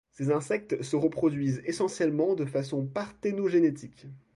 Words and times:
Ces 0.13 0.31
insectes 0.31 0.81
se 0.81 0.95
reproduisent 0.95 1.61
essentiellement 1.63 2.33
de 2.33 2.45
façon 2.45 2.87
parthénogénétique. 2.87 4.07